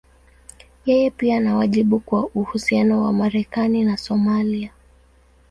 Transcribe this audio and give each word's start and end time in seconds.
Yeye 0.85 1.09
pia 1.11 1.37
ana 1.37 1.55
wajibu 1.55 1.99
kwa 1.99 2.27
uhusiano 2.27 3.03
wa 3.03 3.13
Marekani 3.13 3.83
na 3.83 3.97
Somalia. 3.97 4.71